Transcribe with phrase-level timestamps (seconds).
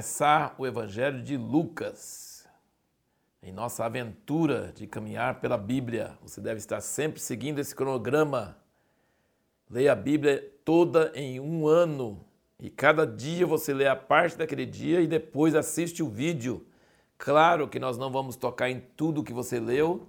[0.00, 2.48] começar o Evangelho de Lucas.
[3.42, 8.56] Em nossa aventura de caminhar pela Bíblia, você deve estar sempre seguindo esse cronograma.
[9.68, 12.24] Leia a Bíblia toda em um ano
[12.58, 16.66] e cada dia você lê a parte daquele dia e depois assiste o vídeo.
[17.18, 20.08] Claro que nós não vamos tocar em tudo que você leu,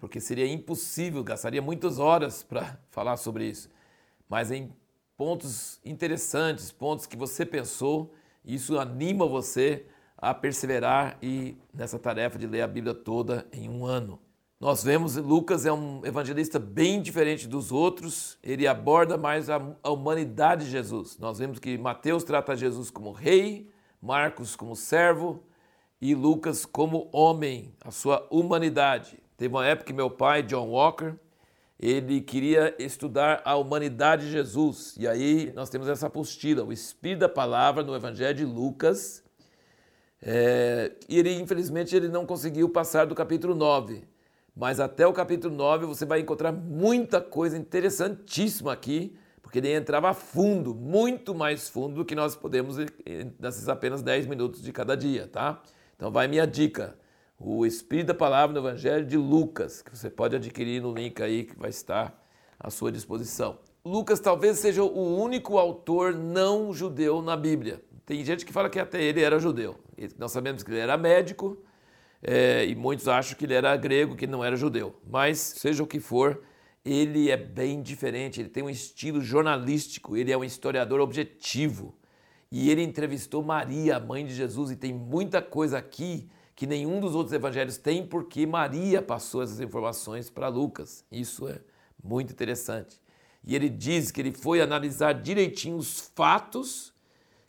[0.00, 3.68] porque seria impossível, gastaria muitas horas para falar sobre isso.
[4.30, 4.72] Mas em
[5.14, 8.14] pontos interessantes, pontos que você pensou
[8.46, 9.86] isso anima você
[10.16, 14.20] a perseverar e nessa tarefa de ler a Bíblia toda em um ano.
[14.58, 20.64] Nós vemos Lucas é um evangelista bem diferente dos outros, ele aborda mais a, humanidade
[20.64, 21.18] de Jesus.
[21.18, 23.68] Nós vemos que Mateus trata Jesus como rei,
[24.00, 25.42] Marcos como servo
[26.00, 29.18] e Lucas como homem, a sua humanidade.
[29.36, 31.14] Teve uma época que meu pai, John Walker,
[31.78, 34.96] ele queria estudar a humanidade de Jesus.
[34.98, 39.22] E aí nós temos essa apostila, o Espírito da Palavra no Evangelho de Lucas.
[40.22, 44.04] É, e ele, infelizmente, ele não conseguiu passar do capítulo 9.
[44.56, 50.08] Mas até o capítulo 9 você vai encontrar muita coisa interessantíssima aqui, porque ele entrava
[50.08, 52.78] a fundo, muito mais fundo do que nós podemos
[53.38, 55.62] nesses apenas 10 minutos de cada dia, tá?
[55.94, 56.96] Então vai minha dica
[57.38, 61.44] o Espírito da Palavra no Evangelho de Lucas, que você pode adquirir no link aí
[61.44, 62.26] que vai estar
[62.58, 63.58] à sua disposição.
[63.84, 67.80] Lucas talvez seja o único autor não judeu na Bíblia.
[68.04, 69.76] Tem gente que fala que até ele era judeu.
[70.18, 71.56] Nós sabemos que ele era médico
[72.22, 74.96] é, e muitos acham que ele era grego, que não era judeu.
[75.08, 76.42] Mas, seja o que for,
[76.84, 78.40] ele é bem diferente.
[78.40, 81.94] Ele tem um estilo jornalístico, ele é um historiador objetivo.
[82.50, 86.98] E ele entrevistou Maria, a mãe de Jesus, e tem muita coisa aqui que nenhum
[86.98, 91.04] dos outros evangelhos tem, porque Maria passou essas informações para Lucas.
[91.12, 91.60] Isso é
[92.02, 92.98] muito interessante.
[93.44, 96.94] E ele diz que ele foi analisar direitinho os fatos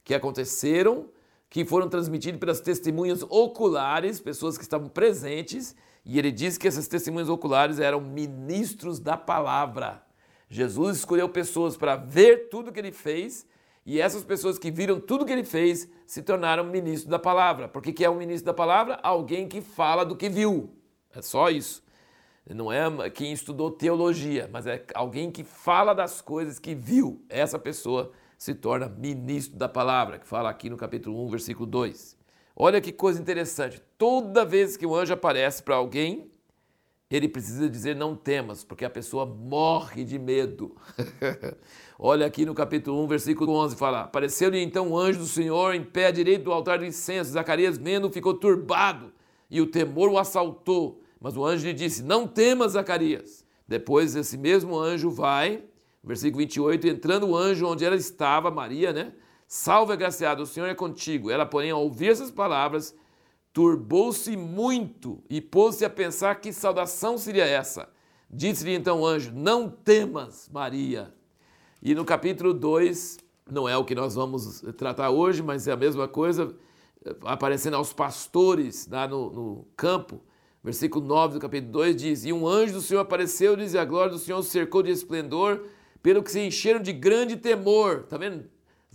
[0.04, 1.10] que aconteceram,
[1.50, 5.74] que foram transmitidos pelas testemunhas oculares, pessoas que estavam presentes,
[6.06, 10.04] e ele diz que essas testemunhas oculares eram ministros da palavra.
[10.50, 13.46] Jesus escolheu pessoas para ver tudo que ele fez
[13.88, 17.70] e essas pessoas que viram tudo que ele fez se tornaram ministros da palavra.
[17.70, 19.00] Porque que é um ministro da palavra?
[19.02, 20.70] Alguém que fala do que viu.
[21.16, 21.82] É só isso.
[22.54, 27.24] Não é quem estudou teologia, mas é alguém que fala das coisas que viu.
[27.30, 32.18] Essa pessoa se torna ministro da palavra, que fala aqui no capítulo 1, versículo 2.
[32.58, 33.82] Olha que coisa interessante.
[33.98, 36.30] Toda vez que o anjo aparece para alguém,
[37.10, 40.76] ele precisa dizer não temas, porque a pessoa morre de medo.
[41.98, 45.84] Olha aqui no capítulo 1, versículo 11, fala: Apareceu-lhe então o anjo do Senhor em
[45.84, 47.32] pé direito do altar do incenso.
[47.32, 49.14] Zacarias, vendo, ficou turbado
[49.50, 51.02] e o temor o assaltou.
[51.20, 53.46] Mas o anjo lhe disse: Não temas, Zacarias.
[53.66, 55.64] Depois esse mesmo anjo vai,
[56.04, 59.14] versículo 28, entrando o anjo onde ela estava, Maria, né?
[59.48, 61.32] Salve, agraciado, o Senhor é contigo.
[61.32, 62.94] Ela, porém, ao ouvir essas palavras,
[63.58, 67.90] turbou-se muito e pôs-se a pensar que saudação seria essa.
[68.30, 71.12] Disse-lhe então o anjo: Não temas, Maria.
[71.82, 73.18] E no capítulo 2,
[73.50, 76.56] não é o que nós vamos tratar hoje, mas é a mesma coisa,
[77.24, 80.22] aparecendo aos pastores lá no, no campo.
[80.64, 84.12] Versículo 9 do capítulo 2 diz: E um anjo do Senhor apareceu-lhes, e a glória
[84.12, 85.66] do Senhor cercou de esplendor,
[86.04, 88.02] pelo que se encheram de grande temor.
[88.04, 88.46] Está vendo?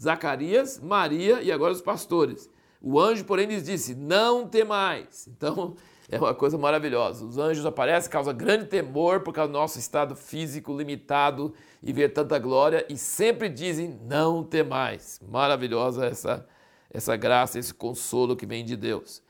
[0.01, 2.49] Zacarias, Maria e agora os pastores.
[2.83, 5.29] O anjo, porém, lhes disse: Não temais.
[5.29, 5.77] Então,
[6.11, 7.25] é uma coisa maravilhosa.
[7.25, 12.13] Os anjos aparecem, causa grande temor por causa do nosso estado físico limitado e ver
[12.13, 15.21] tanta glória e sempre dizem: Não temais.
[15.27, 16.47] Maravilhosa essa,
[16.91, 19.23] essa graça, esse consolo que vem de Deus.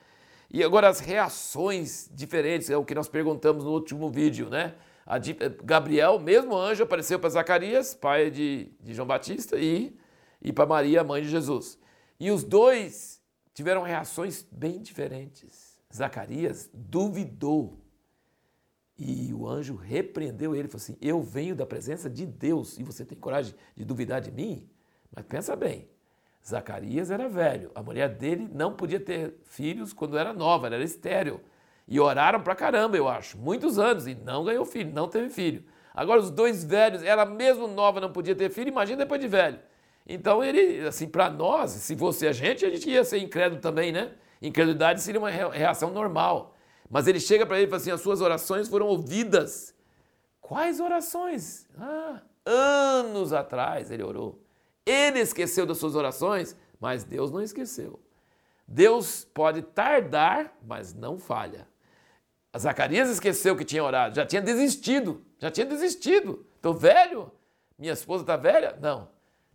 [0.50, 4.74] E agora as reações diferentes, é o que nós perguntamos no último vídeo, né?
[5.06, 5.16] A
[5.64, 9.96] Gabriel, mesmo anjo, apareceu para Zacarias, pai de, de João Batista, e,
[10.40, 11.78] e para Maria, mãe de Jesus.
[12.20, 13.21] E os dois
[13.54, 15.78] tiveram reações bem diferentes.
[15.94, 17.78] Zacarias duvidou.
[18.98, 23.04] E o anjo repreendeu ele, falou assim: Eu venho da presença de Deus e você
[23.04, 24.68] tem coragem de duvidar de mim?
[25.14, 25.88] Mas pensa bem,
[26.46, 30.84] Zacarias era velho, a mulher dele não podia ter filhos quando era nova, ela era
[30.84, 31.40] estéreo.
[31.86, 35.64] E oraram pra caramba, eu acho, muitos anos, e não ganhou filho, não teve filho.
[35.94, 39.60] Agora os dois velhos, ela mesmo nova não podia ter filho, imagina depois de velho.
[40.06, 43.92] Então ele, assim, para nós, se fosse a gente, a gente ia ser incrédulo também,
[43.92, 44.12] né?
[44.40, 46.54] Incredulidade seria uma reação normal.
[46.90, 49.74] Mas ele chega para ele e fala assim: as suas orações foram ouvidas.
[50.40, 51.66] Quais orações?
[51.78, 54.42] Ah, anos atrás ele orou.
[54.84, 58.00] Ele esqueceu das suas orações, mas Deus não esqueceu.
[58.66, 61.68] Deus pode tardar, mas não falha.
[62.58, 66.44] Zacarias esqueceu que tinha orado, já tinha desistido, já tinha desistido.
[66.56, 67.32] Estou velho?
[67.78, 68.76] Minha esposa está velha?
[68.80, 69.08] Não.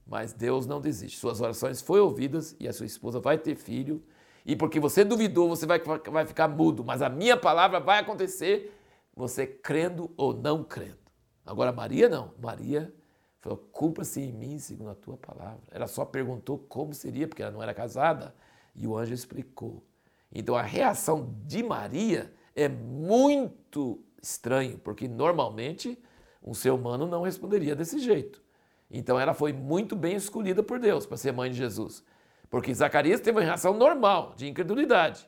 [0.07, 1.19] Mas Deus não desiste.
[1.19, 4.01] Suas orações foram ouvidas e a sua esposa vai ter filho.
[4.45, 6.83] E porque você duvidou, você vai, vai ficar mudo.
[6.83, 8.73] Mas a minha palavra vai acontecer,
[9.13, 10.97] você crendo ou não crendo.
[11.45, 12.33] Agora, Maria não.
[12.39, 12.93] Maria
[13.41, 15.61] falou: culpa-se em mim segundo a tua palavra.
[15.69, 18.33] Ela só perguntou como seria, porque ela não era casada.
[18.73, 19.83] E o anjo explicou.
[20.31, 26.01] Então a reação de Maria é muito estranho, porque normalmente
[26.43, 28.41] um ser humano não responderia desse jeito.
[28.89, 32.03] Então ela foi muito bem escolhida por Deus para ser mãe de Jesus.
[32.49, 35.27] Porque Zacarias teve uma reação normal, de incredulidade.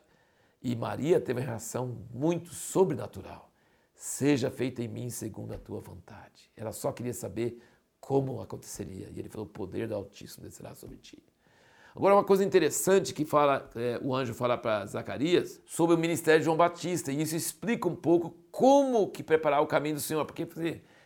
[0.62, 3.52] E Maria teve uma reação muito sobrenatural.
[3.94, 6.50] Seja feita em mim segundo a tua vontade.
[6.56, 7.62] Ela só queria saber
[8.00, 9.10] como aconteceria.
[9.14, 11.22] E ele falou: o poder do Altíssimo descerá sobre ti.
[11.96, 16.40] Agora, uma coisa interessante que fala, é, o anjo fala para Zacarias sobre o ministério
[16.40, 20.24] de João Batista, e isso explica um pouco como que preparar o caminho do Senhor.
[20.26, 20.46] Porque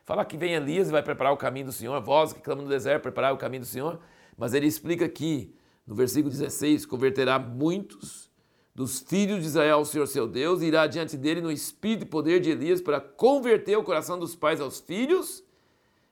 [0.06, 2.70] fala que vem Elias e vai preparar o caminho do Senhor, voz que clama no
[2.70, 4.00] deserto, preparar o caminho do Senhor.
[4.38, 5.56] Mas ele explica aqui,
[5.86, 8.32] no versículo 16, converterá muitos
[8.76, 12.08] dos filhos de Israel ao Senhor seu Deus, e irá diante dele no espírito e
[12.08, 15.44] poder de Elias para converter o coração dos pais aos filhos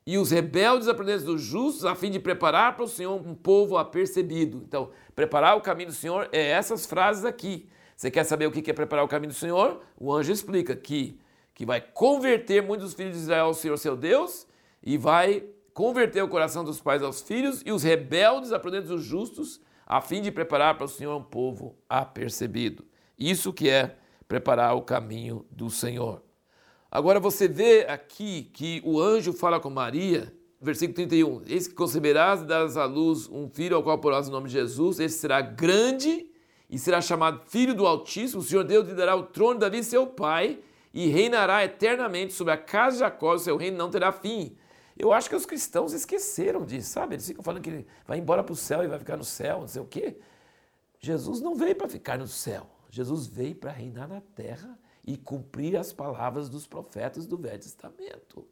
[0.05, 3.77] e os rebeldes aprendentes dos justos, a fim de preparar para o Senhor um povo
[3.77, 4.61] apercebido.
[4.67, 7.67] Então, preparar o caminho do Senhor é essas frases aqui.
[7.95, 9.79] Você quer saber o que é preparar o caminho do Senhor?
[9.95, 11.19] O anjo explica que,
[11.53, 14.47] que vai converter muitos dos filhos de Israel ao Senhor seu Deus
[14.83, 15.43] e vai
[15.73, 20.21] converter o coração dos pais aos filhos e os rebeldes aprendentes dos justos, a fim
[20.21, 22.85] de preparar para o Senhor um povo apercebido.
[23.17, 26.23] Isso que é preparar o caminho do Senhor.
[26.89, 32.41] Agora você vê aqui que o anjo fala com Maria, versículo 31, eis que conceberás
[32.41, 35.41] e darás à luz um filho ao qual porás o nome de Jesus, esse será
[35.41, 36.27] grande
[36.69, 39.83] e será chamado Filho do Altíssimo, o Senhor Deus lhe dará o trono de Davi,
[39.83, 40.59] seu pai,
[40.93, 44.57] e reinará eternamente sobre a casa de Jacó, o seu reino não terá fim.
[44.97, 47.15] Eu acho que os cristãos esqueceram disso, sabe?
[47.15, 49.61] Eles ficam falando que ele vai embora para o céu e vai ficar no céu,
[49.61, 50.17] não sei o quê.
[50.99, 52.67] Jesus não veio para ficar no céu.
[52.89, 58.47] Jesus veio para reinar na terra e cumprir as palavras dos profetas do Velho Testamento,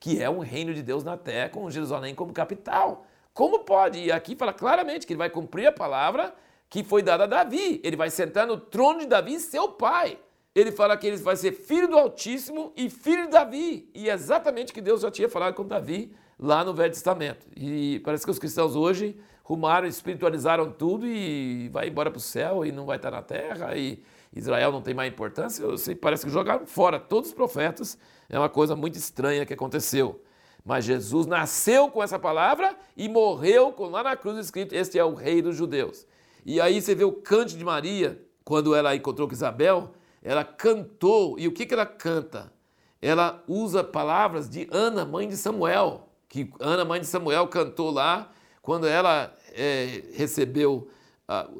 [0.00, 3.06] que é um reino de Deus na terra com Jerusalém como capital.
[3.32, 3.98] Como pode?
[3.98, 6.34] E aqui fala claramente que ele vai cumprir a palavra
[6.68, 7.80] que foi dada a Davi.
[7.84, 10.18] Ele vai sentar no trono de Davi, seu pai.
[10.54, 13.88] Ele fala que ele vai ser filho do Altíssimo e filho de Davi.
[13.94, 17.46] E é exatamente o que Deus já tinha falado com Davi lá no Velho Testamento.
[17.56, 22.66] E parece que os cristãos hoje rumaram, espiritualizaram tudo e vai embora para o céu
[22.66, 23.74] e não vai estar na terra.
[23.76, 24.02] E
[24.34, 27.98] Israel não tem mais importância, sei, parece que jogaram fora todos os profetas.
[28.28, 30.22] É uma coisa muito estranha que aconteceu.
[30.64, 35.04] Mas Jesus nasceu com essa palavra e morreu com lá na cruz escrito: Este é
[35.04, 36.06] o rei dos judeus.
[36.44, 39.92] E aí você vê o cante de Maria, quando ela encontrou com Isabel,
[40.22, 41.38] ela cantou.
[41.38, 42.52] E o que, que ela canta?
[43.00, 48.30] Ela usa palavras de Ana, mãe de Samuel, que Ana, mãe de Samuel, cantou lá
[48.62, 50.88] quando ela é, recebeu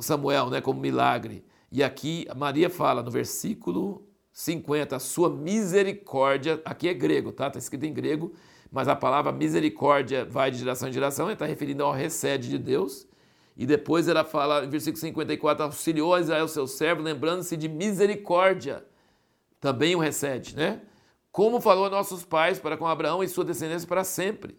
[0.01, 1.45] Samuel né, como milagre.
[1.71, 7.49] E aqui Maria fala no versículo 50, a sua misericórdia, aqui é grego, tá?
[7.49, 8.33] Está escrito em grego,
[8.71, 13.07] mas a palavra misericórdia vai de geração em geração, está referindo ao recede de Deus.
[13.57, 18.85] E depois ela fala, em versículo 54, auxiliou a Israel, seu servo, lembrando-se de misericórdia.
[19.61, 20.81] Também o recede, né?
[21.31, 24.59] Como falou a nossos pais para com Abraão e sua descendência para sempre.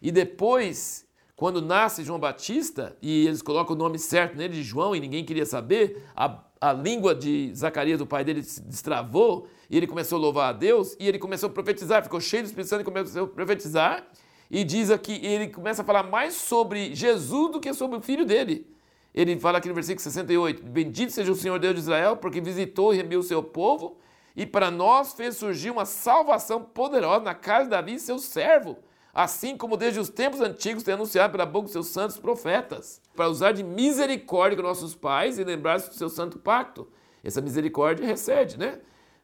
[0.00, 1.04] E depois
[1.36, 5.24] quando nasce João Batista, e eles colocam o nome certo nele de João, e ninguém
[5.24, 10.16] queria saber, a, a língua de Zacarias, do pai dele, se destravou, e ele começou
[10.16, 12.84] a louvar a Deus, e ele começou a profetizar, ficou cheio do Espírito Santo e
[12.84, 14.06] começou a profetizar,
[14.50, 18.24] e diz aqui, ele começa a falar mais sobre Jesus do que sobre o filho
[18.24, 18.66] dele.
[19.14, 22.92] Ele fala aqui no versículo 68, Bendito seja o Senhor Deus de Israel, porque visitou
[22.92, 23.96] e remiu o seu povo,
[24.34, 28.76] e para nós fez surgir uma salvação poderosa na casa de Davi, seu servo,
[29.12, 33.28] assim como desde os tempos antigos tem anunciado pela boca dos seus santos profetas, para
[33.28, 36.88] usar de misericórdia com nossos pais e lembrar-se do seu santo pacto.
[37.22, 38.80] Essa misericórdia recede, né?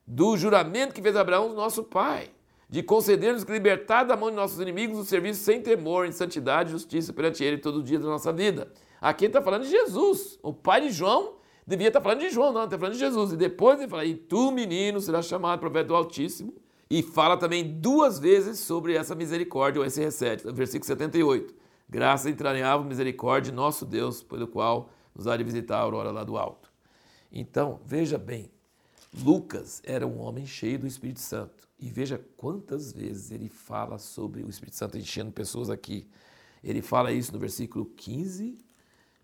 [0.07, 2.31] Do juramento que fez Abraão, nosso pai,
[2.71, 6.73] de conceder-nos libertar da mão de nossos inimigos o serviço sem temor, em santidade e
[6.73, 8.71] justiça perante ele todo dia da nossa vida.
[9.00, 10.39] Aqui ele está falando de Jesus.
[10.41, 11.35] O pai de João
[11.67, 13.33] devia estar tá falando de João, não, está falando de Jesus.
[13.33, 16.55] E depois ele fala: E tu, menino, serás chamado profeta do Altíssimo
[16.89, 21.53] e fala também duas vezes sobre essa misericórdia ou esse recete, versículo 78.
[21.89, 26.37] Graça entraneável misericórdia, nosso Deus, pelo qual nos há de visitar a aurora lá do
[26.37, 26.71] alto.
[27.33, 28.49] Então, veja bem,
[29.12, 31.69] Lucas era um homem cheio do Espírito Santo.
[31.79, 36.07] E veja quantas vezes ele fala sobre o Espírito Santo enchendo pessoas aqui.
[36.62, 38.59] Ele fala isso no versículo 15.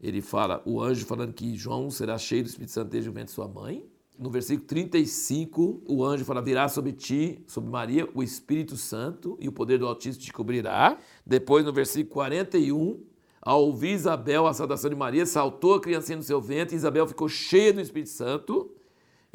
[0.01, 3.27] Ele fala, o anjo falando que João será cheio do Espírito Santo desde o ventre
[3.27, 3.87] de sua mãe
[4.19, 9.49] no versículo 35, o anjo fala: Virá sobre ti, sobre Maria, o Espírito Santo, e
[9.49, 10.99] o poder do Altíssimo te cobrirá.
[11.25, 12.99] Depois, no versículo 41,
[13.43, 17.07] Ao ouvir Isabel a saudação de Maria, saltou a criancinha no seu ventre, e Isabel
[17.07, 18.71] ficou cheia do Espírito Santo.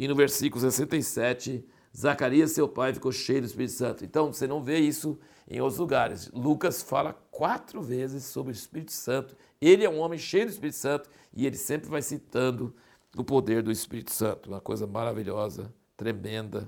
[0.01, 1.63] E no versículo 67,
[1.95, 4.03] Zacarias, seu pai, ficou cheio do Espírito Santo.
[4.03, 6.27] Então, você não vê isso em outros lugares.
[6.33, 9.37] Lucas fala quatro vezes sobre o Espírito Santo.
[9.61, 12.75] Ele é um homem cheio do Espírito Santo e ele sempre vai citando
[13.15, 14.49] o poder do Espírito Santo.
[14.49, 16.67] Uma coisa maravilhosa, tremenda.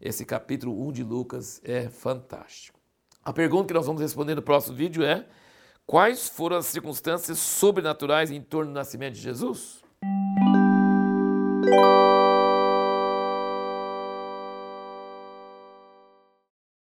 [0.00, 2.78] Esse capítulo 1 de Lucas é fantástico.
[3.24, 5.26] A pergunta que nós vamos responder no próximo vídeo é:
[5.84, 9.82] quais foram as circunstâncias sobrenaturais em torno do nascimento de Jesus?